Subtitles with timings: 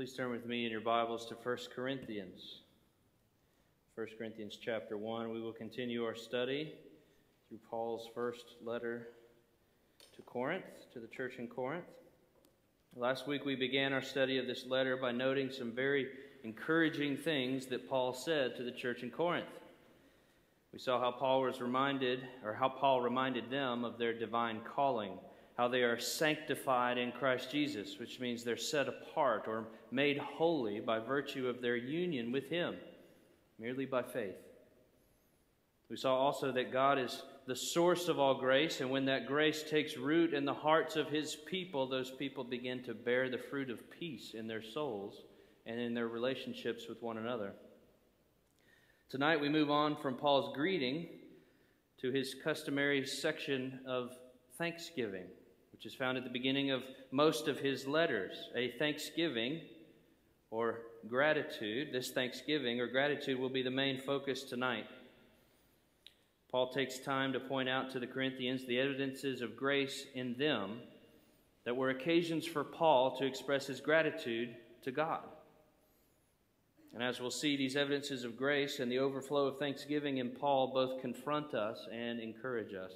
[0.00, 2.60] Please turn with me in your Bibles to 1 Corinthians.
[3.96, 5.30] 1 Corinthians chapter 1.
[5.30, 6.72] We will continue our study
[7.46, 9.08] through Paul's first letter
[10.16, 11.84] to Corinth, to the church in Corinth.
[12.96, 16.08] Last week we began our study of this letter by noting some very
[16.44, 19.52] encouraging things that Paul said to the church in Corinth.
[20.72, 25.18] We saw how Paul was reminded, or how Paul reminded them of their divine calling,
[25.60, 30.80] how they are sanctified in Christ Jesus, which means they're set apart or made holy
[30.80, 32.76] by virtue of their union with Him,
[33.58, 34.38] merely by faith.
[35.90, 39.62] We saw also that God is the source of all grace, and when that grace
[39.62, 43.68] takes root in the hearts of His people, those people begin to bear the fruit
[43.68, 45.24] of peace in their souls
[45.66, 47.52] and in their relationships with one another.
[49.10, 51.06] Tonight we move on from Paul's greeting
[51.98, 54.16] to his customary section of
[54.56, 55.26] thanksgiving,
[55.80, 58.50] which is found at the beginning of most of his letters.
[58.54, 59.62] A thanksgiving
[60.50, 64.84] or gratitude, this thanksgiving or gratitude will be the main focus tonight.
[66.50, 70.80] Paul takes time to point out to the Corinthians the evidences of grace in them
[71.64, 75.24] that were occasions for Paul to express his gratitude to God.
[76.92, 80.74] And as we'll see, these evidences of grace and the overflow of thanksgiving in Paul
[80.74, 82.92] both confront us and encourage us.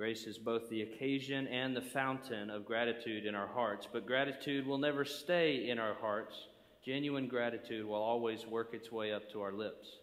[0.00, 4.66] Grace is both the occasion and the fountain of gratitude in our hearts, but gratitude
[4.66, 6.46] will never stay in our hearts.
[6.82, 9.98] Genuine gratitude will always work its way up to our lips.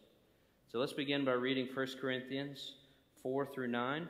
[0.72, 2.76] So let's begin by reading 1 Corinthians
[3.24, 4.08] 4 through 9.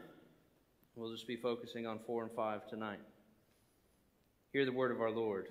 [0.98, 3.00] We'll just be focusing on 4 and 5 tonight.
[4.52, 5.48] Hear the word of our Lord.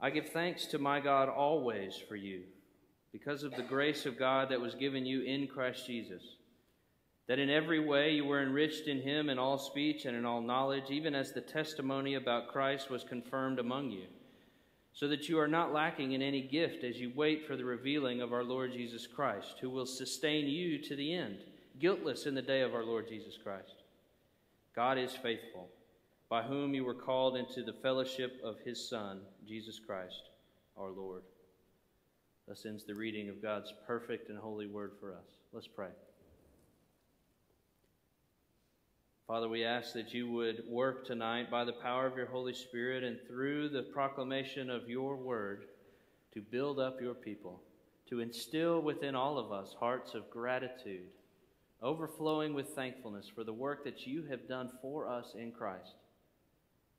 [0.00, 2.44] I give thanks to my God always for you,
[3.12, 6.22] because of the grace of God that was given you in Christ Jesus,
[7.28, 10.40] that in every way you were enriched in him in all speech and in all
[10.40, 14.06] knowledge, even as the testimony about Christ was confirmed among you,
[14.92, 18.20] so that you are not lacking in any gift as you wait for the revealing
[18.20, 21.38] of our Lord Jesus Christ, who will sustain you to the end,
[21.78, 23.82] guiltless in the day of our Lord Jesus Christ.
[24.74, 25.68] God is faithful
[26.28, 30.30] by whom you were called into the fellowship of his Son, Jesus Christ,
[30.78, 31.22] our Lord.
[32.48, 35.28] Thus ends the reading of God's perfect and holy word for us.
[35.52, 35.90] Let's pray.
[39.26, 43.04] Father, we ask that you would work tonight by the power of your Holy Spirit
[43.04, 45.64] and through the proclamation of your word
[46.34, 47.62] to build up your people,
[48.08, 51.06] to instill within all of us hearts of gratitude,
[51.80, 55.94] overflowing with thankfulness for the work that you have done for us in Christ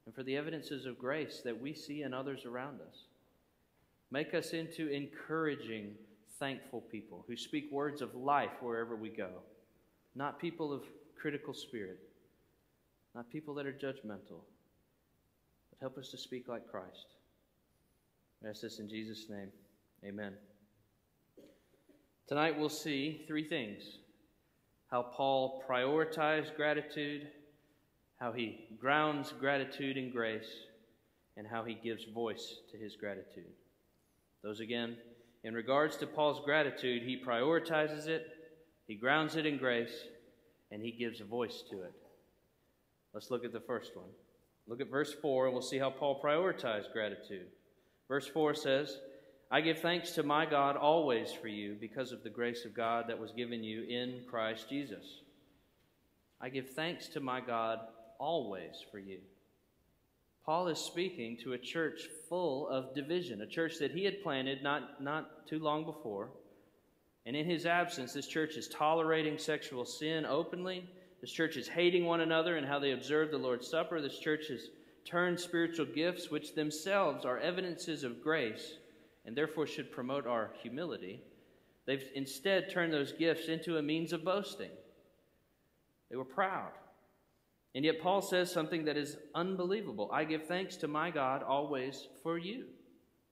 [0.05, 3.03] and for the evidences of grace that we see in others around us.
[4.11, 5.95] Make us into encouraging,
[6.39, 9.29] thankful people who speak words of life wherever we go,
[10.15, 10.83] not people of
[11.15, 11.99] critical spirit,
[13.15, 14.41] not people that are judgmental,
[15.69, 17.15] but help us to speak like Christ.
[18.47, 19.49] Ask this in Jesus' name.
[20.03, 20.33] Amen.
[22.27, 23.83] Tonight we'll see three things
[24.89, 27.27] how Paul prioritized gratitude
[28.23, 30.49] how he grounds gratitude in grace,
[31.35, 33.51] and how he gives voice to his gratitude.
[34.41, 34.95] Those again,
[35.43, 38.27] in regards to Paul's gratitude, he prioritizes it,
[38.87, 40.05] he grounds it in grace,
[40.71, 41.93] and he gives voice to it.
[43.13, 44.09] Let's look at the first one.
[44.67, 47.47] Look at verse 4, and we'll see how Paul prioritized gratitude.
[48.07, 48.97] Verse 4 says,
[49.51, 53.05] I give thanks to my God always for you because of the grace of God
[53.07, 55.19] that was given you in Christ Jesus.
[56.41, 57.79] I give thanks to my God
[58.19, 59.19] always for you.
[60.45, 64.61] Paul is speaking to a church full of division, a church that he had planted
[64.61, 66.31] not, not too long before.
[67.25, 70.89] And in his absence, this church is tolerating sexual sin openly.
[71.23, 74.01] This church is hating one another and how they observe the Lord's Supper.
[74.01, 74.67] This church has
[75.05, 78.73] turned spiritual gifts, which themselves are evidences of grace
[79.23, 81.21] and therefore should promote our humility.
[81.85, 84.71] They've instead turned those gifts into a means of boasting.
[86.09, 86.73] They were proud.
[87.73, 90.09] And yet, Paul says something that is unbelievable.
[90.11, 92.65] I give thanks to my God always for you.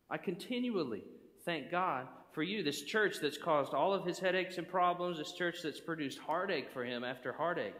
[0.10, 1.04] I continually
[1.44, 5.34] thank God for you, this church that's caused all of his headaches and problems, this
[5.34, 7.76] church that's produced heartache for him after heartache.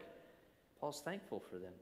[0.80, 1.72] Paul's thankful for them.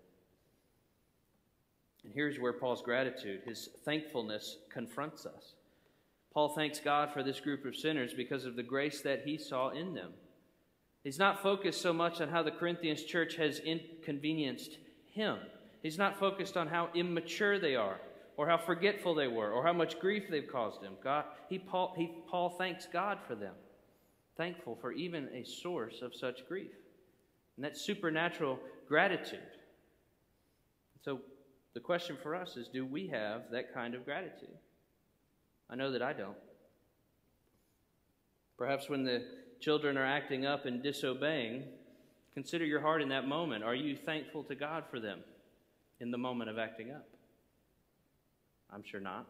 [2.05, 5.55] And here's where Paul's gratitude, his thankfulness, confronts us.
[6.33, 9.71] Paul thanks God for this group of sinners because of the grace that he saw
[9.71, 10.13] in them.
[11.03, 14.79] He's not focused so much on how the Corinthians church has inconvenienced
[15.13, 15.39] him.
[15.83, 18.01] He's not focused on how immature they are,
[18.41, 20.95] or how forgetful they were, or how much grief they've caused him.
[21.05, 23.53] God, he, Paul, he, Paul thanks God for them,
[24.39, 26.71] thankful for even a source of such grief.
[27.57, 28.59] And that's supernatural
[28.89, 29.41] gratitude.
[31.05, 31.21] So,
[31.75, 34.57] The question for us is do we have that kind of gratitude?
[35.69, 36.39] I know that I don't.
[38.57, 39.23] Perhaps when the
[39.61, 41.65] children are acting up and disobeying,
[42.33, 43.65] consider your heart in that moment.
[43.65, 45.21] Are you thankful to God for them
[46.01, 47.07] in the moment of acting up?
[48.73, 49.27] I'm sure not.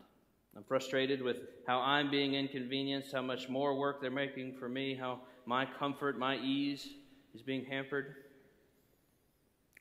[0.56, 4.94] I'm frustrated with how I'm being inconvenienced, how much more work they're making for me,
[4.94, 6.88] how my comfort, my ease
[7.34, 8.14] is being hampered.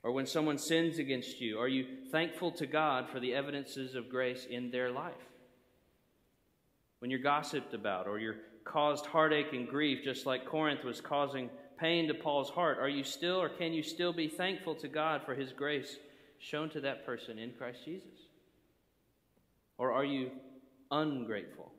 [0.03, 4.09] Or when someone sins against you, are you thankful to God for the evidences of
[4.09, 5.13] grace in their life?
[6.99, 11.49] When you're gossiped about or you're caused heartache and grief, just like Corinth was causing
[11.79, 15.21] pain to Paul's heart, are you still or can you still be thankful to God
[15.25, 15.97] for his grace
[16.37, 18.18] shown to that person in Christ Jesus?
[19.79, 20.29] Or are you
[20.91, 21.71] ungrateful?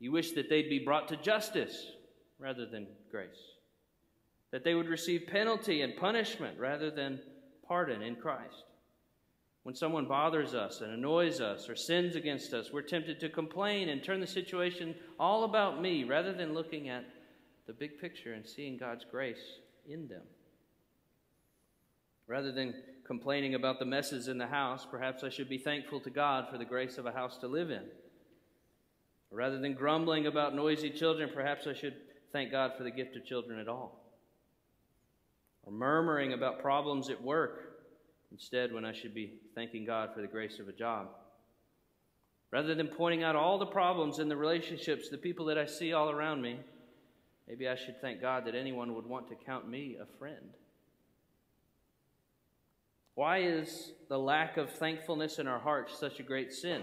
[0.00, 1.92] You wish that they'd be brought to justice
[2.40, 3.38] rather than grace
[4.50, 7.20] that they would receive penalty and punishment rather than
[7.66, 8.64] pardon in Christ.
[9.62, 13.90] When someone bothers us and annoys us or sins against us, we're tempted to complain
[13.90, 17.04] and turn the situation all about me rather than looking at
[17.66, 20.22] the big picture and seeing God's grace in them.
[22.26, 22.74] Rather than
[23.10, 26.58] complaining about the messes in the house, perhaps I should be thankful to God for
[26.58, 27.82] the grace of a house to live in.
[29.32, 31.96] Rather than grumbling about noisy children, perhaps I should
[32.32, 34.00] thank God for the gift of children at all
[35.64, 37.80] or murmuring about problems at work
[38.30, 41.08] instead when I should be thanking God for the grace of a job.
[42.52, 45.92] Rather than pointing out all the problems in the relationships, the people that I see
[45.92, 46.60] all around me,
[47.48, 50.54] maybe I should thank God that anyone would want to count me a friend.
[53.20, 56.82] Why is the lack of thankfulness in our hearts such a great sin?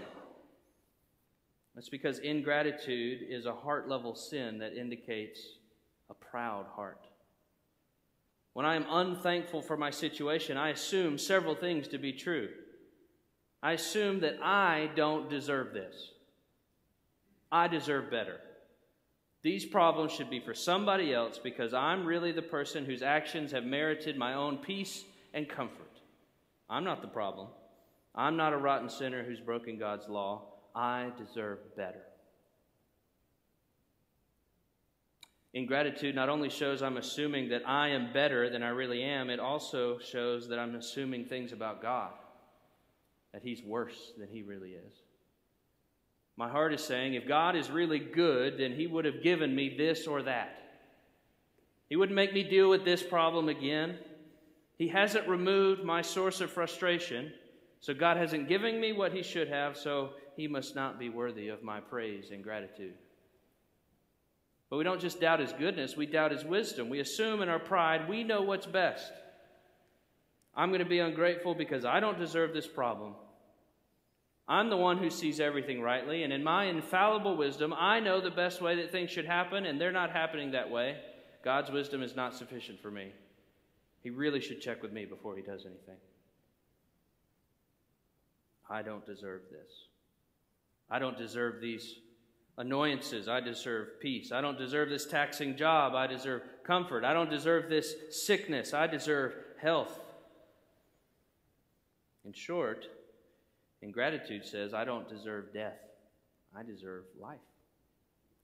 [1.74, 5.40] That's because ingratitude is a heart level sin that indicates
[6.08, 7.08] a proud heart.
[8.52, 12.50] When I am unthankful for my situation, I assume several things to be true.
[13.60, 16.12] I assume that I don't deserve this.
[17.50, 18.38] I deserve better.
[19.42, 23.64] These problems should be for somebody else because I'm really the person whose actions have
[23.64, 25.02] merited my own peace
[25.34, 25.87] and comfort.
[26.70, 27.48] I'm not the problem.
[28.14, 30.42] I'm not a rotten sinner who's broken God's law.
[30.74, 32.02] I deserve better.
[35.54, 39.40] Ingratitude not only shows I'm assuming that I am better than I really am, it
[39.40, 42.10] also shows that I'm assuming things about God,
[43.32, 44.92] that He's worse than He really is.
[46.36, 49.74] My heart is saying, if God is really good, then He would have given me
[49.76, 50.54] this or that.
[51.88, 53.98] He wouldn't make me deal with this problem again.
[54.78, 57.32] He hasn't removed my source of frustration,
[57.80, 61.48] so God hasn't given me what He should have, so He must not be worthy
[61.48, 62.94] of my praise and gratitude.
[64.70, 66.88] But we don't just doubt his goodness, we doubt his wisdom.
[66.90, 69.12] We assume in our pride we know what's best.
[70.54, 73.14] I'm going to be ungrateful because I don't deserve this problem.
[74.46, 78.30] I'm the one who sees everything rightly, and in my infallible wisdom, I know the
[78.30, 80.96] best way that things should happen, and they're not happening that way.
[81.44, 83.12] God's wisdom is not sufficient for me.
[84.02, 85.96] He really should check with me before he does anything.
[88.70, 89.70] I don't deserve this.
[90.90, 91.96] I don't deserve these
[92.56, 93.28] annoyances.
[93.28, 94.32] I deserve peace.
[94.32, 95.94] I don't deserve this taxing job.
[95.94, 97.04] I deserve comfort.
[97.04, 98.74] I don't deserve this sickness.
[98.74, 99.98] I deserve health.
[102.24, 102.86] In short,
[103.80, 105.78] ingratitude says, I don't deserve death.
[106.56, 107.38] I deserve life.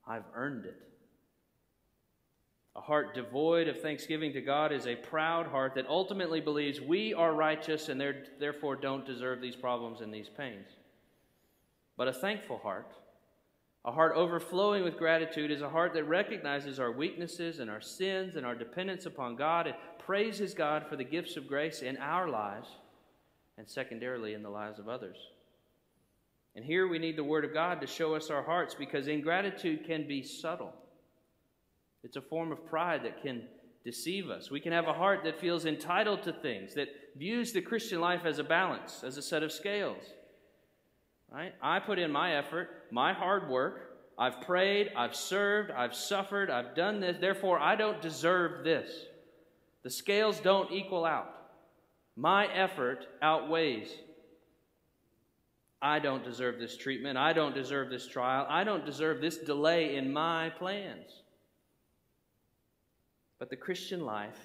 [0.07, 0.81] I've earned it.
[2.77, 7.15] A heart devoid of thanksgiving to God is a proud heart that ultimately believes we
[7.15, 8.03] are righteous and
[8.41, 10.67] therefore don't deserve these problems and these pains.
[11.97, 12.93] But a thankful heart
[13.87, 18.37] a heart overflowing with gratitude is a heart that recognizes our weaknesses and our sins
[18.37, 22.27] and our dependence upon God and praises God for the gifts of grace in our
[22.29, 22.69] lives
[23.59, 25.19] and secondarily in the lives of others.
[26.57, 29.85] And here we need the Word of God to show us our hearts because ingratitude
[29.85, 30.73] can be subtle.
[32.05, 33.43] It's a form of pride that can
[33.85, 34.51] deceive us.
[34.51, 38.25] We can have a heart that feels entitled to things, that views the Christian life
[38.25, 40.03] as a balance, as a set of scales.
[41.33, 41.55] Right?
[41.63, 43.91] I put in my effort, my hard work.
[44.17, 47.17] I've prayed, I've served, I've suffered, I've done this.
[47.21, 48.91] Therefore, I don't deserve this.
[49.83, 51.35] The scales don't equal out.
[52.17, 53.89] My effort outweighs.
[55.83, 57.19] I don't deserve this treatment.
[57.19, 58.47] I don't deserve this trial.
[58.49, 61.24] I don't deserve this delay in my plans.
[63.39, 64.39] But the Christian life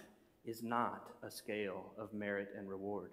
[0.46, 3.12] is not a scale of merit and reward.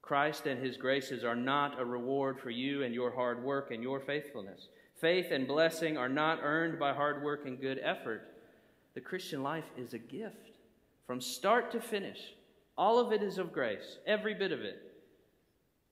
[0.00, 3.82] Christ and his graces are not a reward for you and your hard work and
[3.82, 4.68] your faithfulness.
[5.00, 8.22] Faith and blessing are not earned by hard work and good effort.
[8.94, 10.50] The Christian life is a gift
[11.06, 12.34] from start to finish.
[12.76, 14.82] All of it is of grace, every bit of it.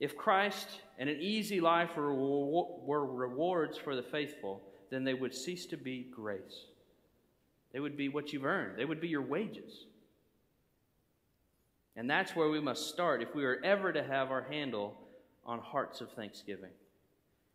[0.00, 4.60] If Christ and an easy life were, rewards for the faithful,
[4.90, 6.66] then they would cease to be grace.
[7.72, 9.86] They would be what you've earned, they would be your wages.
[11.94, 14.96] And that's where we must start if we are ever to have our handle
[15.44, 16.70] on hearts of thanksgiving.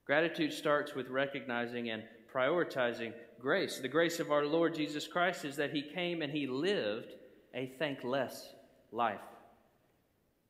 [0.05, 3.79] Gratitude starts with recognizing and prioritizing grace.
[3.79, 7.13] The grace of our Lord Jesus Christ is that He came and He lived
[7.53, 8.53] a thankless
[8.91, 9.19] life.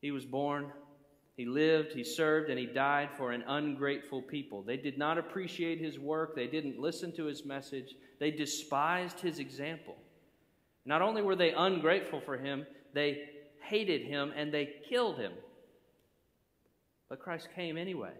[0.00, 0.70] He was born,
[1.38, 4.62] He lived, He served, and He died for an ungrateful people.
[4.62, 9.38] They did not appreciate His work, they didn't listen to His message, they despised His
[9.38, 9.96] example.
[10.84, 13.30] Not only were they ungrateful for Him, they
[13.68, 15.32] hated him and they killed him.
[17.08, 18.12] But Christ came anyway.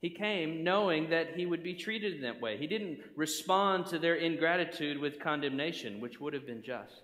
[0.00, 2.56] He came knowing that he would be treated in that way.
[2.56, 7.02] He didn't respond to their ingratitude with condemnation, which would have been just.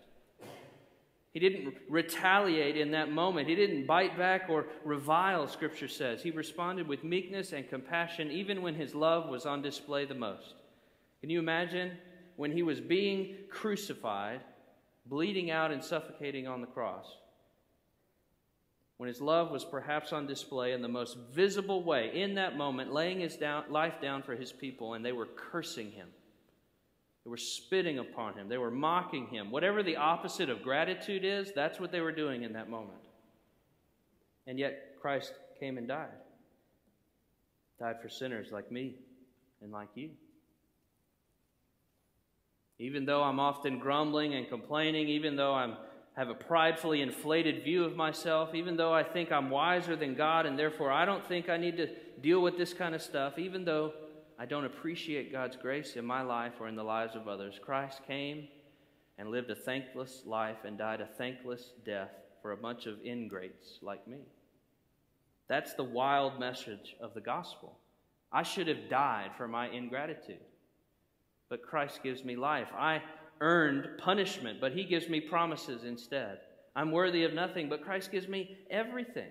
[1.38, 3.48] He didn't retaliate in that moment.
[3.48, 6.20] He didn't bite back or revile, Scripture says.
[6.20, 10.54] He responded with meekness and compassion, even when his love was on display the most.
[11.20, 11.92] Can you imagine
[12.34, 14.40] when he was being crucified,
[15.06, 17.06] bleeding out and suffocating on the cross?
[18.96, 22.92] when his love was perhaps on display in the most visible way, in that moment,
[22.92, 26.08] laying his down, life down for his people, and they were cursing him.
[27.24, 28.48] They were spitting upon him.
[28.48, 29.50] They were mocking him.
[29.50, 32.98] Whatever the opposite of gratitude is, that's what they were doing in that moment.
[34.46, 36.08] And yet, Christ came and died.
[37.78, 38.94] Died for sinners like me
[39.60, 40.10] and like you.
[42.78, 45.76] Even though I'm often grumbling and complaining, even though I'm
[46.18, 50.46] have a pridefully inflated view of myself, even though I think I'm wiser than God
[50.46, 51.86] and therefore I don't think I need to
[52.20, 53.92] deal with this kind of stuff, even though
[54.38, 57.58] I don't appreciate God's grace in my life or in the lives of others.
[57.60, 58.46] Christ came
[59.18, 63.80] and lived a thankless life and died a thankless death for a bunch of ingrates
[63.82, 64.18] like me.
[65.48, 67.76] That's the wild message of the gospel.
[68.30, 70.38] I should have died for my ingratitude,
[71.48, 72.68] but Christ gives me life.
[72.76, 73.02] I
[73.40, 76.38] earned punishment, but He gives me promises instead.
[76.76, 79.30] I'm worthy of nothing, but Christ gives me everything.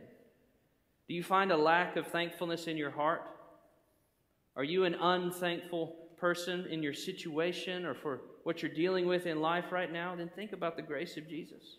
[1.08, 3.22] Do you find a lack of thankfulness in your heart?
[4.58, 9.40] Are you an unthankful person in your situation or for what you're dealing with in
[9.40, 10.16] life right now?
[10.16, 11.78] Then think about the grace of Jesus.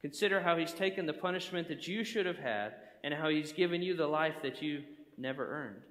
[0.00, 3.82] Consider how He's taken the punishment that you should have had and how He's given
[3.82, 4.84] you the life that you
[5.18, 5.82] never earned.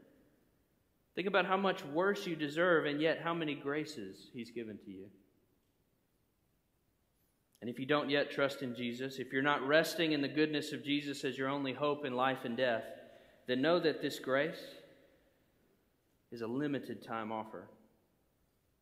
[1.13, 4.91] Think about how much worse you deserve and yet how many graces He's given to
[4.91, 5.07] you.
[7.59, 10.71] And if you don't yet trust in Jesus, if you're not resting in the goodness
[10.71, 12.83] of Jesus as your only hope in life and death,
[13.45, 14.61] then know that this grace
[16.31, 17.67] is a limited time offer.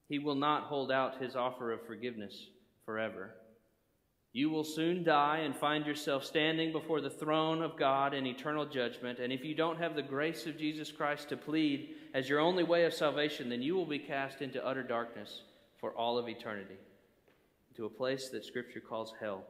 [0.07, 2.47] He will not hold out his offer of forgiveness
[2.85, 3.35] forever.
[4.33, 8.65] You will soon die and find yourself standing before the throne of God in eternal
[8.65, 9.19] judgment.
[9.19, 12.63] And if you don't have the grace of Jesus Christ to plead as your only
[12.63, 15.43] way of salvation, then you will be cast into utter darkness
[15.79, 16.75] for all of eternity
[17.75, 19.45] to a place that Scripture calls hell.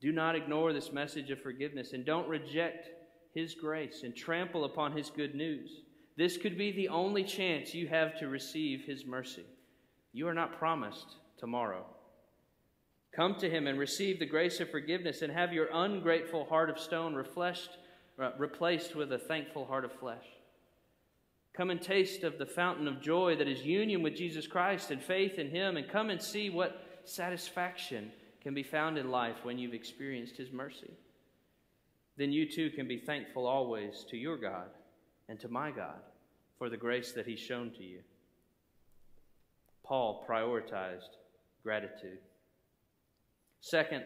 [0.00, 2.90] Do not ignore this message of forgiveness and don't reject
[3.34, 5.82] His grace and trample upon His good news.
[6.20, 9.46] This could be the only chance you have to receive His mercy.
[10.12, 11.86] You are not promised tomorrow.
[13.16, 16.78] Come to Him and receive the grace of forgiveness and have your ungrateful heart of
[16.78, 20.26] stone uh, replaced with a thankful heart of flesh.
[21.54, 25.02] Come and taste of the fountain of joy that is union with Jesus Christ and
[25.02, 28.12] faith in Him, and come and see what satisfaction
[28.42, 30.90] can be found in life when you've experienced His mercy.
[32.18, 34.68] Then you too can be thankful always to your God
[35.30, 36.00] and to my God
[36.58, 38.00] for the grace that He's shown to you.
[39.84, 41.16] Paul prioritized
[41.62, 42.18] gratitude.
[43.60, 44.04] Second,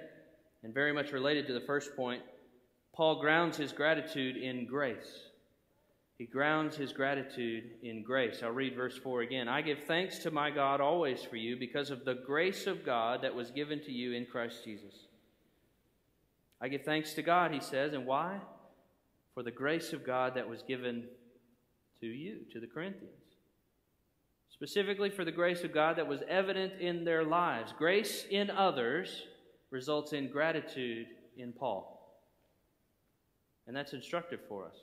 [0.62, 2.22] and very much related to the first point,
[2.94, 5.28] Paul grounds his gratitude in grace.
[6.18, 8.40] He grounds his gratitude in grace.
[8.42, 9.48] I'll read verse 4 again.
[9.48, 13.22] I give thanks to my God always for you because of the grace of God
[13.22, 14.94] that was given to you in Christ Jesus.
[16.60, 18.40] I give thanks to God, he says, and why?
[19.34, 21.04] For the grace of God that was given
[22.00, 23.10] to you, to the Corinthians.
[24.48, 27.74] Specifically for the grace of God that was evident in their lives.
[27.76, 29.24] Grace in others
[29.70, 31.90] results in gratitude in Paul.
[33.66, 34.76] And that's instructive for us.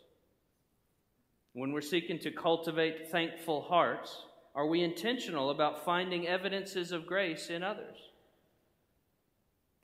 [1.54, 7.50] When we're seeking to cultivate thankful hearts, are we intentional about finding evidences of grace
[7.50, 7.98] in others?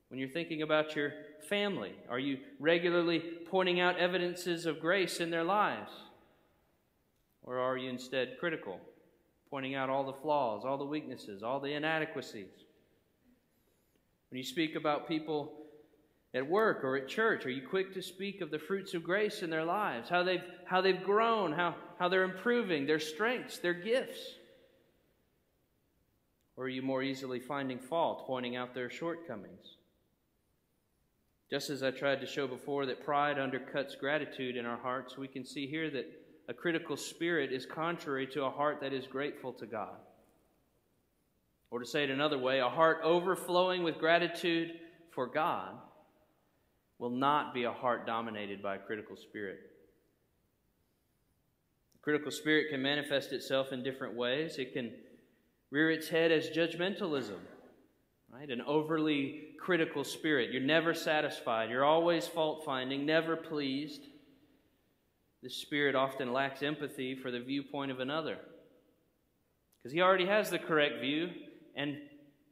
[0.09, 1.13] When you're thinking about your
[1.49, 5.91] family, are you regularly pointing out evidences of grace in their lives?
[7.43, 8.79] Or are you instead critical,
[9.49, 12.51] pointing out all the flaws, all the weaknesses, all the inadequacies?
[14.29, 15.53] When you speak about people
[16.33, 17.45] at work or at church?
[17.45, 20.43] Are you quick to speak of the fruits of grace in their lives, how they've,
[20.65, 24.19] how they've grown, how, how they're improving, their strengths, their gifts?
[26.55, 29.76] Or are you more easily finding fault, pointing out their shortcomings?
[31.49, 35.27] Just as I tried to show before that pride undercuts gratitude in our hearts, we
[35.27, 36.05] can see here that
[36.49, 39.95] a critical spirit is contrary to a heart that is grateful to God.
[41.71, 44.71] Or to say it another way, a heart overflowing with gratitude
[45.11, 45.75] for God
[46.99, 49.59] will not be a heart dominated by a critical spirit.
[51.95, 54.57] A critical spirit can manifest itself in different ways.
[54.57, 54.93] It can
[55.69, 57.39] rear its head as judgmentalism,
[58.31, 58.49] right?
[58.49, 60.51] An overly critical spirit.
[60.51, 61.69] You're never satisfied.
[61.69, 64.01] You're always fault finding, never pleased.
[65.43, 68.37] This spirit often lacks empathy for the viewpoint of another
[69.77, 71.29] because he already has the correct view
[71.75, 71.97] and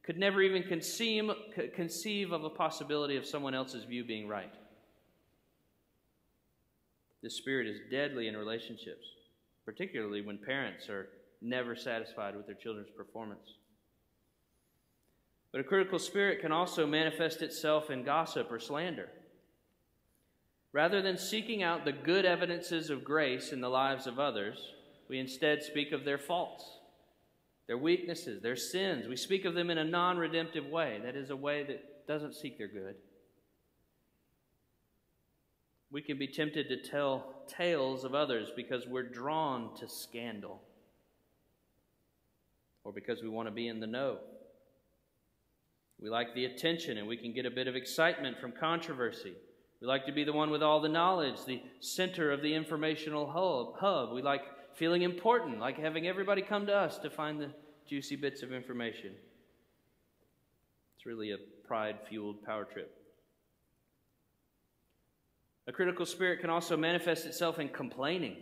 [0.04, 1.30] could never even conceive,
[1.74, 4.54] conceive of a possibility of someone else's view being right.
[7.24, 9.08] This spirit is deadly in relationships,
[9.66, 11.10] particularly when parents are
[11.42, 13.50] never satisfied with their children's performance.
[15.56, 19.08] But a critical spirit can also manifest itself in gossip or slander.
[20.74, 24.74] Rather than seeking out the good evidences of grace in the lives of others,
[25.08, 26.66] we instead speak of their faults,
[27.68, 29.08] their weaknesses, their sins.
[29.08, 32.36] We speak of them in a non redemptive way, that is, a way that doesn't
[32.36, 32.96] seek their good.
[35.90, 40.62] We can be tempted to tell tales of others because we're drawn to scandal
[42.84, 44.18] or because we want to be in the know.
[46.02, 49.34] We like the attention and we can get a bit of excitement from controversy.
[49.82, 53.28] We like to be the one with all the knowledge, the center of the informational
[53.28, 53.80] hub.
[53.80, 54.14] hub.
[54.14, 54.44] We like
[54.76, 57.50] feeling important, like having everybody come to us to find the
[57.88, 59.12] juicy bits of information.
[60.96, 61.38] It's really a
[61.68, 62.92] pride fueled power trip.
[65.68, 68.38] A critical spirit can also manifest itself in complaining.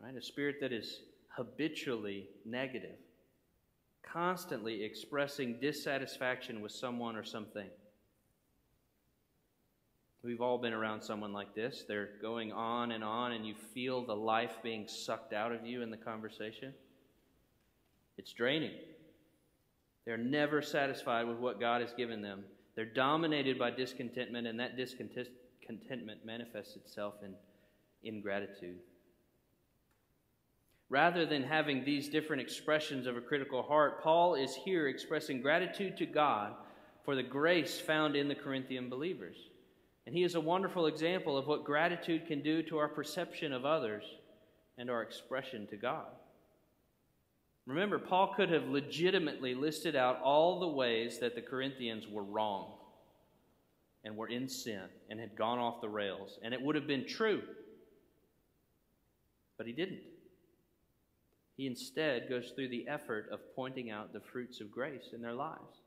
[0.00, 0.16] Right?
[0.16, 2.96] A spirit that is habitually negative,
[4.12, 7.68] constantly expressing dissatisfaction with someone or something.
[10.24, 11.84] We've all been around someone like this.
[11.86, 15.82] They're going on and on, and you feel the life being sucked out of you
[15.82, 16.74] in the conversation.
[18.16, 18.72] It's draining.
[20.04, 22.44] They're never satisfied with what God has given them.
[22.74, 27.34] They're dominated by discontentment, and that discontentment manifests itself in
[28.02, 28.78] ingratitude.
[30.90, 35.96] Rather than having these different expressions of a critical heart, Paul is here expressing gratitude
[35.98, 36.54] to God
[37.04, 39.36] for the grace found in the Corinthian believers.
[40.06, 43.66] And he is a wonderful example of what gratitude can do to our perception of
[43.66, 44.04] others
[44.78, 46.06] and our expression to God.
[47.66, 52.72] Remember, Paul could have legitimately listed out all the ways that the Corinthians were wrong
[54.04, 57.06] and were in sin and had gone off the rails, and it would have been
[57.06, 57.42] true.
[59.58, 60.00] But he didn't.
[61.58, 65.34] He instead goes through the effort of pointing out the fruits of grace in their
[65.34, 65.82] lives.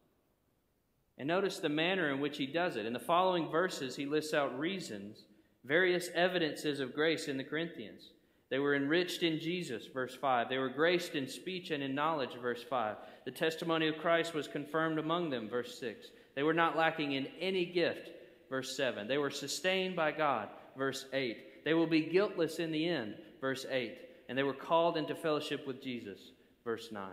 [1.17, 2.85] And notice the manner in which he does it.
[2.85, 5.23] In the following verses, he lists out reasons,
[5.63, 8.09] various evidences of grace in the Corinthians.
[8.49, 10.49] They were enriched in Jesus, verse 5.
[10.49, 12.97] They were graced in speech and in knowledge, verse 5.
[13.23, 16.07] The testimony of Christ was confirmed among them, verse 6.
[16.35, 18.09] They were not lacking in any gift,
[18.49, 19.07] verse 7.
[19.07, 21.63] They were sustained by God, verse 8.
[21.63, 25.67] They will be guiltless in the end, verse 8 and they were called into fellowship
[25.67, 26.31] with Jesus.
[26.63, 27.03] Verse 9.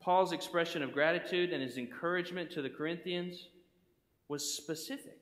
[0.00, 3.48] Paul's expression of gratitude and his encouragement to the Corinthians
[4.28, 5.18] was specific,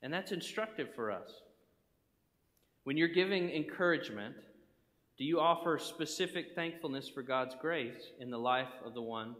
[0.00, 1.42] and that's instructive for us.
[2.84, 4.34] When you're giving encouragement,
[5.18, 9.36] do you offer specific thankfulness for God's grace in the life of the one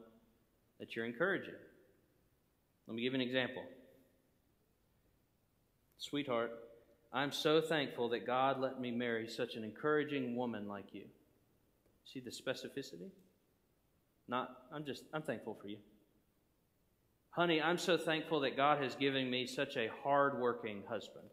[0.80, 1.54] that you're encouraging?
[2.86, 3.62] Let me give an example.
[5.96, 6.50] Sweetheart,
[7.14, 11.04] I'm so thankful that God let me marry such an encouraging woman like you.
[12.12, 13.10] See the specificity?
[14.26, 15.78] Not, I'm just, I'm thankful for you.
[17.30, 21.26] Honey, I'm so thankful that God has given me such a hardworking husband.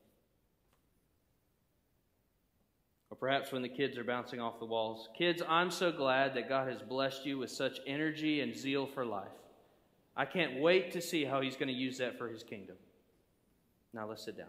[3.09, 5.09] Or perhaps when the kids are bouncing off the walls.
[5.17, 9.03] Kids, I'm so glad that God has blessed you with such energy and zeal for
[9.03, 9.27] life.
[10.15, 12.75] I can't wait to see how He's going to use that for His kingdom.
[13.93, 14.47] Now let's sit down.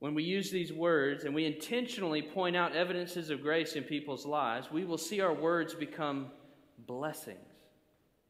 [0.00, 4.24] When we use these words and we intentionally point out evidences of grace in people's
[4.24, 6.28] lives, we will see our words become
[6.86, 7.38] blessings,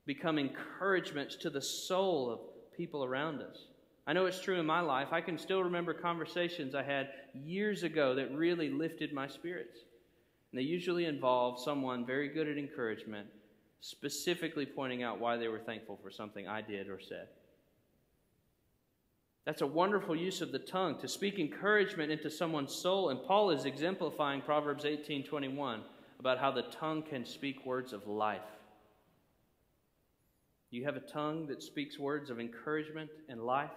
[0.06, 3.66] become encouragements to the soul of people around us.
[4.06, 5.08] I know it's true in my life.
[5.12, 9.80] I can still remember conversations I had years ago that really lifted my spirits.
[10.50, 13.26] And they usually involve someone very good at encouragement
[13.80, 17.28] specifically pointing out why they were thankful for something I did or said.
[19.48, 23.08] That's a wonderful use of the tongue to speak encouragement into someone's soul.
[23.08, 25.84] And Paul is exemplifying Proverbs 18:21
[26.20, 28.44] about how the tongue can speak words of life.
[30.70, 33.72] Do you have a tongue that speaks words of encouragement and life?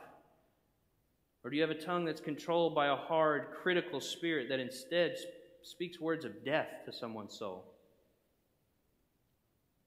[1.41, 5.15] Or do you have a tongue that's controlled by a hard, critical spirit that instead
[5.62, 7.63] speaks words of death to someone's soul?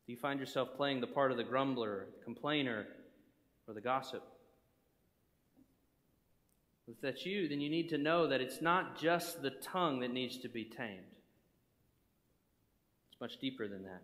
[0.06, 2.86] Do you find yourself playing the part of the grumbler, complainer,
[3.68, 4.22] or the gossip?
[6.86, 10.12] If that's you, then you need to know that it's not just the tongue that
[10.12, 11.00] needs to be tamed.
[13.10, 14.02] It's much deeper than that.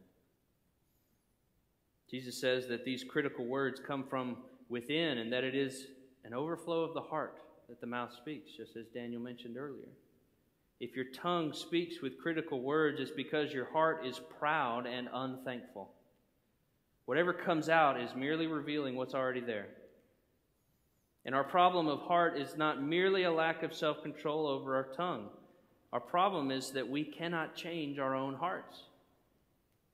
[2.11, 4.39] Jesus says that these critical words come from
[4.69, 5.87] within and that it is
[6.25, 9.89] an overflow of the heart that the mouth speaks, just as Daniel mentioned earlier.
[10.81, 15.91] If your tongue speaks with critical words, it's because your heart is proud and unthankful.
[17.05, 19.69] Whatever comes out is merely revealing what's already there.
[21.25, 24.89] And our problem of heart is not merely a lack of self control over our
[24.97, 25.29] tongue.
[25.93, 28.85] Our problem is that we cannot change our own hearts.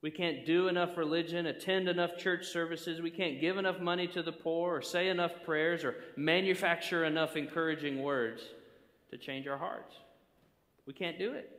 [0.01, 4.21] We can't do enough religion, attend enough church services, we can't give enough money to
[4.21, 8.43] the poor, or say enough prayers, or manufacture enough encouraging words
[9.09, 9.95] to change our hearts.
[10.85, 11.51] We can't do it.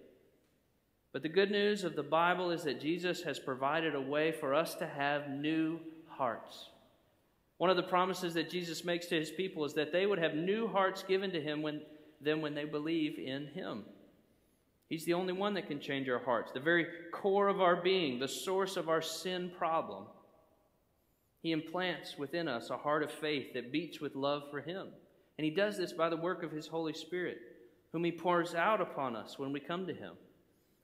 [1.13, 4.55] But the good news of the Bible is that Jesus has provided a way for
[4.55, 6.69] us to have new hearts.
[7.59, 10.35] One of the promises that Jesus makes to his people is that they would have
[10.35, 11.83] new hearts given to him when,
[12.21, 13.85] them when they believe in him.
[14.89, 18.19] He's the only one that can change our hearts, the very core of our being,
[18.19, 20.07] the source of our sin problem.
[21.43, 24.89] He implants within us a heart of faith that beats with love for him.
[25.37, 27.39] And he does this by the work of his Holy Spirit,
[27.93, 30.15] whom he pours out upon us when we come to him.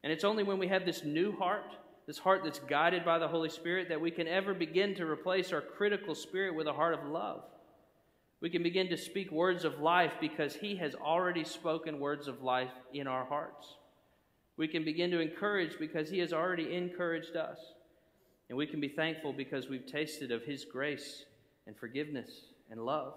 [0.02, 3.28] And it's only when we have this new heart this heart that's guided by the
[3.28, 6.94] Holy Spirit, that we can ever begin to replace our critical spirit with a heart
[6.94, 7.42] of love.
[8.40, 12.42] We can begin to speak words of life because He has already spoken words of
[12.42, 13.76] life in our hearts.
[14.56, 17.58] We can begin to encourage because He has already encouraged us.
[18.50, 21.24] And we can be thankful because we've tasted of His grace
[21.66, 22.28] and forgiveness
[22.70, 23.14] and love.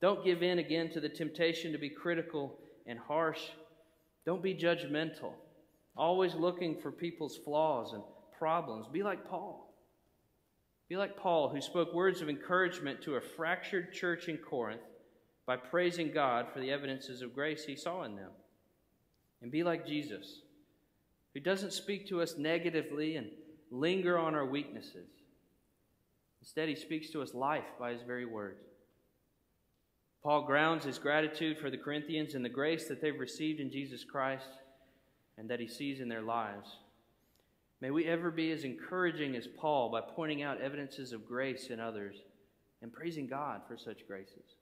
[0.00, 3.40] Don't give in again to the temptation to be critical and harsh.
[4.24, 5.32] Don't be judgmental
[5.96, 8.02] always looking for people's flaws and
[8.38, 8.86] problems.
[8.88, 9.74] Be like Paul.
[10.88, 14.82] Be like Paul, who spoke words of encouragement to a fractured church in Corinth
[15.46, 18.30] by praising God for the evidences of grace he saw in them.
[19.42, 20.40] And be like Jesus,
[21.34, 23.28] who doesn't speak to us negatively and
[23.70, 25.08] linger on our weaknesses.
[26.40, 28.62] Instead, he speaks to us life by his very words.
[30.22, 34.04] Paul grounds his gratitude for the Corinthians in the grace that they've received in Jesus
[34.04, 34.48] Christ
[35.38, 36.78] and that he sees in their lives.
[37.80, 41.78] May we ever be as encouraging as Paul by pointing out evidences of grace in
[41.78, 42.16] others
[42.82, 44.54] and praising God for such graces.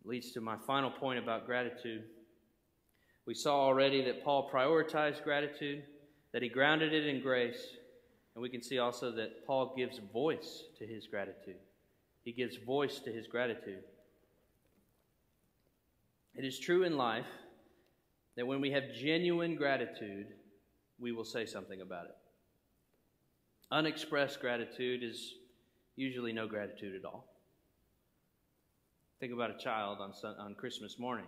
[0.00, 2.04] It leads to my final point about gratitude.
[3.26, 5.84] We saw already that Paul prioritized gratitude,
[6.32, 7.76] that he grounded it in grace,
[8.34, 11.56] and we can see also that Paul gives voice to his gratitude.
[12.24, 13.82] He gives voice to his gratitude.
[16.34, 17.26] It is true in life
[18.36, 20.26] that when we have genuine gratitude,
[20.98, 22.16] we will say something about it.
[23.70, 25.34] Unexpressed gratitude is
[25.96, 27.26] usually no gratitude at all.
[29.20, 31.26] Think about a child on, on Christmas morning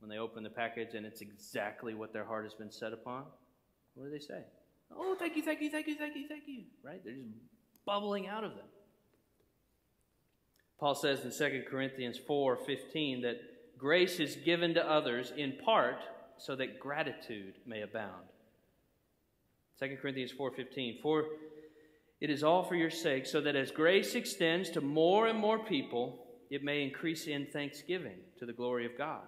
[0.00, 3.24] when they open the package and it's exactly what their heart has been set upon.
[3.94, 4.42] What do they say?
[4.94, 6.64] Oh, thank you, thank you, thank you, thank you, thank you.
[6.82, 7.02] Right?
[7.04, 7.28] They're just
[7.86, 8.66] bubbling out of them.
[10.78, 13.36] Paul says in 2 Corinthians 4 15 that
[13.78, 16.02] grace is given to others in part
[16.38, 18.26] so that gratitude may abound.
[19.80, 21.26] 2 Corinthians 4:15 For
[22.20, 25.58] it is all for your sake so that as grace extends to more and more
[25.58, 29.22] people it may increase in thanksgiving to the glory of God.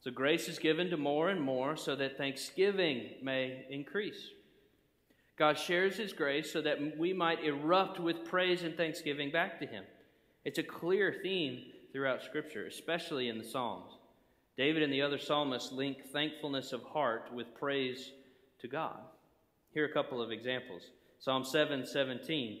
[0.00, 4.30] So grace is given to more and more so that thanksgiving may increase.
[5.36, 9.66] God shares his grace so that we might erupt with praise and thanksgiving back to
[9.66, 9.84] him.
[10.44, 13.92] It's a clear theme throughout scripture, especially in the Psalms.
[14.56, 18.12] David and the other psalmists link thankfulness of heart with praise
[18.60, 19.00] to God.
[19.72, 20.82] Here are a couple of examples.
[21.18, 22.60] Psalm 7 17.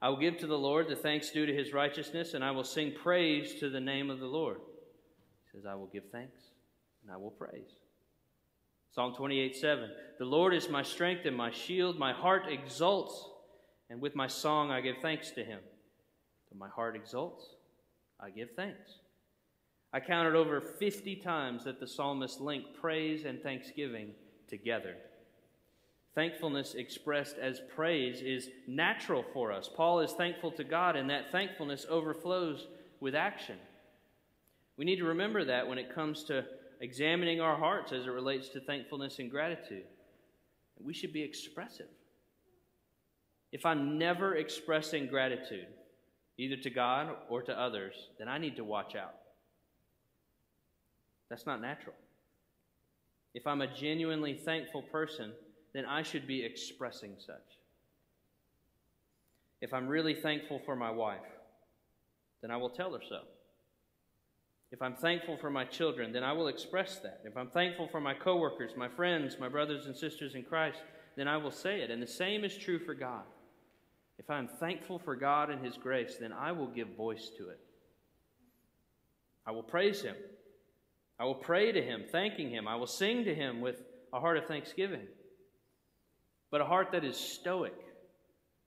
[0.00, 2.64] I will give to the Lord the thanks due to his righteousness, and I will
[2.64, 4.58] sing praise to the name of the Lord.
[5.44, 6.38] He says, I will give thanks
[7.02, 7.70] and I will praise.
[8.94, 9.90] Psalm 28 7.
[10.18, 11.98] The Lord is my strength and my shield.
[11.98, 13.28] My heart exults,
[13.90, 15.60] and with my song I give thanks to him.
[16.48, 17.56] So my heart exults,
[18.20, 18.98] I give thanks.
[19.92, 24.12] I counted over 50 times that the psalmist linked praise and thanksgiving
[24.48, 24.96] together.
[26.14, 29.68] Thankfulness expressed as praise is natural for us.
[29.74, 32.66] Paul is thankful to God, and that thankfulness overflows
[33.00, 33.56] with action.
[34.76, 36.44] We need to remember that when it comes to
[36.80, 39.84] examining our hearts as it relates to thankfulness and gratitude.
[40.80, 41.86] We should be expressive.
[43.52, 45.66] If I'm never expressing gratitude,
[46.38, 49.14] either to God or to others, then I need to watch out.
[51.32, 51.94] That's not natural.
[53.32, 55.32] If I'm a genuinely thankful person,
[55.72, 57.56] then I should be expressing such.
[59.62, 61.24] If I'm really thankful for my wife,
[62.42, 63.20] then I will tell her so.
[64.72, 67.22] If I'm thankful for my children, then I will express that.
[67.24, 70.82] If I'm thankful for my coworkers, my friends, my brothers and sisters in Christ,
[71.16, 71.90] then I will say it.
[71.90, 73.24] And the same is true for God.
[74.18, 77.60] If I'm thankful for God and His grace, then I will give voice to it.
[79.46, 80.16] I will praise Him.
[81.22, 82.66] I will pray to Him, thanking Him.
[82.66, 83.80] I will sing to Him with
[84.12, 85.06] a heart of thanksgiving.
[86.50, 87.76] But a heart that is stoic,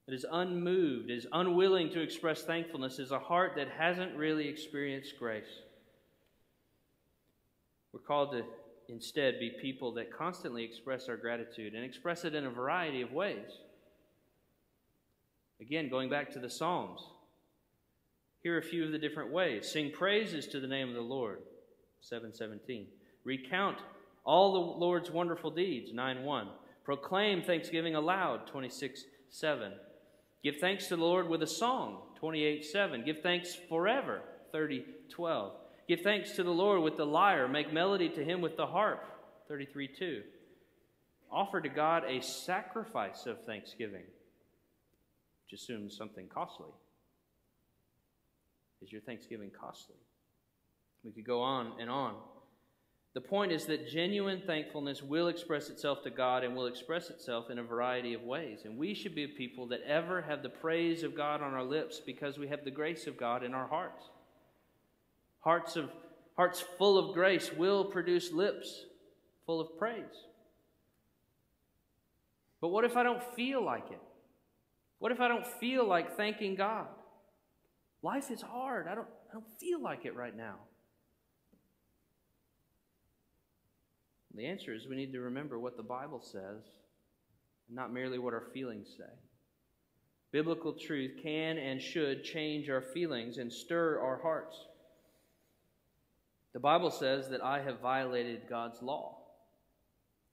[0.06, 5.18] that is unmoved, is unwilling to express thankfulness, is a heart that hasn't really experienced
[5.18, 5.44] grace.
[7.92, 8.42] We're called to
[8.88, 13.12] instead be people that constantly express our gratitude and express it in a variety of
[13.12, 13.50] ways.
[15.60, 17.02] Again, going back to the Psalms,
[18.42, 19.70] here are a few of the different ways.
[19.70, 21.40] Sing praises to the name of the Lord,
[22.00, 22.86] 717.
[23.24, 23.78] Recount
[24.24, 26.48] all the Lord's wonderful deeds, 9 1.
[26.84, 29.72] Proclaim thanksgiving aloud, 26 7.
[30.42, 33.04] Give thanks to the Lord with a song, 28 7.
[33.04, 35.52] Give thanks forever, 30 12.
[35.88, 37.48] Give thanks to the Lord with the lyre.
[37.48, 39.04] Make melody to him with the harp,
[39.48, 40.22] 33 2.
[41.30, 44.04] Offer to God a sacrifice of thanksgiving,
[45.44, 46.70] which assumes something costly.
[48.82, 49.96] Is your thanksgiving costly?
[51.06, 52.16] We could go on and on.
[53.14, 57.48] The point is that genuine thankfulness will express itself to God and will express itself
[57.48, 58.62] in a variety of ways.
[58.64, 62.00] And we should be people that ever have the praise of God on our lips
[62.04, 64.04] because we have the grace of God in our hearts.
[65.40, 65.90] Hearts, of,
[66.36, 68.84] hearts full of grace will produce lips
[69.46, 70.24] full of praise.
[72.60, 74.02] But what if I don't feel like it?
[74.98, 76.88] What if I don't feel like thanking God?
[78.02, 78.88] Life is hard.
[78.88, 80.56] I don't, I don't feel like it right now.
[84.36, 86.62] The answer is we need to remember what the Bible says,
[87.70, 89.04] not merely what our feelings say.
[90.30, 94.56] Biblical truth can and should change our feelings and stir our hearts.
[96.52, 99.18] The Bible says that I have violated God's law,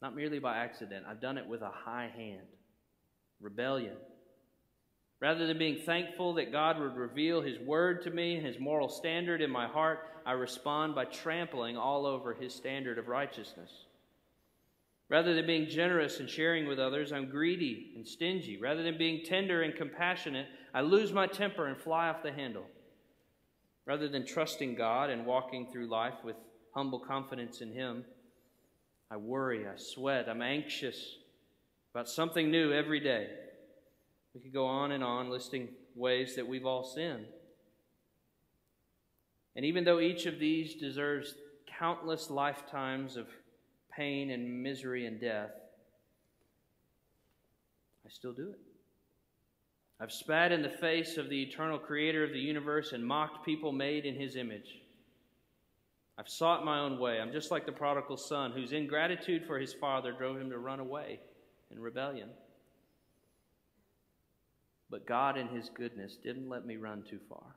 [0.01, 1.05] not merely by accident.
[1.07, 2.47] I've done it with a high hand.
[3.39, 3.95] Rebellion.
[5.21, 8.89] Rather than being thankful that God would reveal His word to me and His moral
[8.89, 13.71] standard in my heart, I respond by trampling all over His standard of righteousness.
[15.09, 18.57] Rather than being generous and sharing with others, I'm greedy and stingy.
[18.57, 22.65] Rather than being tender and compassionate, I lose my temper and fly off the handle.
[23.85, 26.37] Rather than trusting God and walking through life with
[26.73, 28.05] humble confidence in Him,
[29.11, 31.17] I worry, I sweat, I'm anxious
[31.93, 33.27] about something new every day.
[34.33, 37.27] We could go on and on listing ways that we've all sinned.
[39.55, 41.35] And even though each of these deserves
[41.77, 43.27] countless lifetimes of
[43.95, 45.51] pain and misery and death,
[48.05, 48.59] I still do it.
[49.99, 53.71] I've spat in the face of the eternal creator of the universe and mocked people
[53.71, 54.81] made in his image.
[56.17, 57.19] I've sought my own way.
[57.19, 60.79] I'm just like the prodigal son whose ingratitude for his father drove him to run
[60.79, 61.19] away
[61.71, 62.29] in rebellion.
[64.89, 67.55] But God, in his goodness, didn't let me run too far.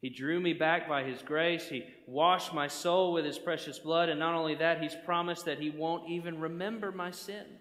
[0.00, 1.68] He drew me back by His grace.
[1.68, 4.08] He washed my soul with His precious blood.
[4.08, 7.60] And not only that, He's promised that He won't even remember my sins.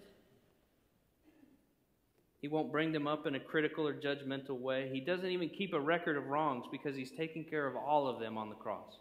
[2.42, 4.90] He won't bring them up in a critical or judgmental way.
[4.94, 8.22] He doesn't even keep a record of wrongs because He's taken care of all of
[8.22, 8.98] them on the cross.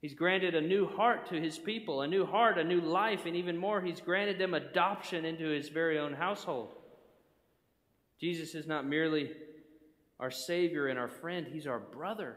[0.00, 3.36] He's granted a new heart to His people, a new heart, a new life, and
[3.36, 6.70] even more, He's granted them adoption into His very own household.
[8.18, 9.32] Jesus is not merely
[10.20, 12.36] our Savior and our friend, He's our brother.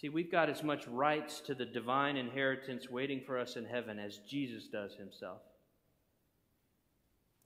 [0.00, 3.98] See, we've got as much rights to the divine inheritance waiting for us in heaven
[3.98, 5.40] as Jesus does Himself.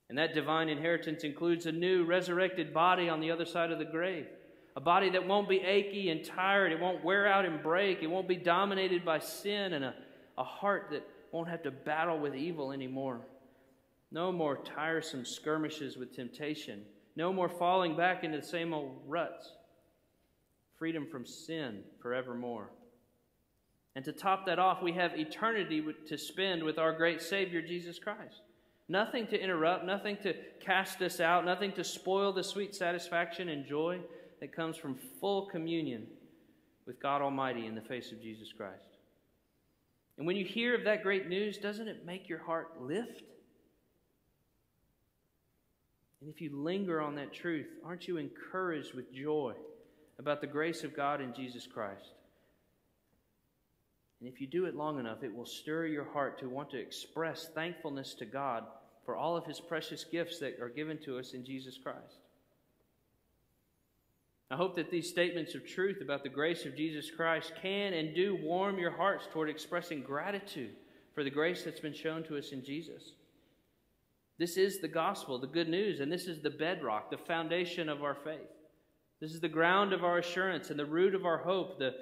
[0.07, 3.85] And that divine inheritance includes a new resurrected body on the other side of the
[3.85, 4.27] grave.
[4.77, 6.71] A body that won't be achy and tired.
[6.71, 8.03] It won't wear out and break.
[8.03, 9.73] It won't be dominated by sin.
[9.73, 9.95] And a,
[10.37, 13.21] a heart that won't have to battle with evil anymore.
[14.11, 16.83] No more tiresome skirmishes with temptation.
[17.15, 19.53] No more falling back into the same old ruts.
[20.77, 22.69] Freedom from sin forevermore.
[23.95, 27.97] And to top that off, we have eternity to spend with our great Savior, Jesus
[27.97, 28.41] Christ.
[28.89, 33.65] Nothing to interrupt, nothing to cast us out, nothing to spoil the sweet satisfaction and
[33.65, 33.99] joy
[34.41, 36.05] that comes from full communion
[36.85, 38.97] with God Almighty in the face of Jesus Christ.
[40.17, 43.23] And when you hear of that great news, doesn't it make your heart lift?
[46.21, 49.53] And if you linger on that truth, aren't you encouraged with joy
[50.17, 52.13] about the grace of God in Jesus Christ?
[54.19, 56.79] And if you do it long enough, it will stir your heart to want to
[56.79, 58.63] express thankfulness to God
[59.05, 62.17] for all of his precious gifts that are given to us in Jesus Christ.
[64.49, 68.15] I hope that these statements of truth about the grace of Jesus Christ can and
[68.15, 70.75] do warm your hearts toward expressing gratitude
[71.13, 73.13] for the grace that's been shown to us in Jesus.
[74.37, 78.03] This is the gospel, the good news, and this is the bedrock, the foundation of
[78.03, 78.49] our faith.
[79.21, 81.93] This is the ground of our assurance and the root of our hope, the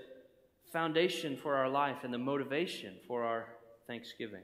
[0.72, 3.48] foundation for our life and the motivation for our
[3.86, 4.41] thanksgiving.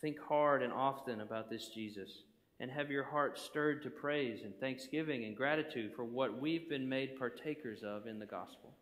[0.00, 2.10] Think hard and often about this Jesus
[2.58, 6.88] and have your heart stirred to praise and thanksgiving and gratitude for what we've been
[6.88, 8.74] made partakers of in the gospel.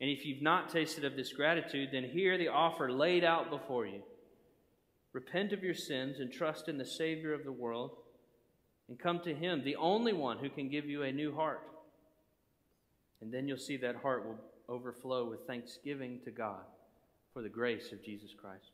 [0.00, 3.86] And if you've not tasted of this gratitude, then hear the offer laid out before
[3.86, 4.02] you.
[5.12, 7.96] Repent of your sins and trust in the Savior of the world,
[8.88, 11.62] and come to Him, the only one who can give you a new heart.
[13.20, 16.62] And then you'll see that heart will overflow with thanksgiving to God
[17.32, 18.72] for the grace of Jesus Christ.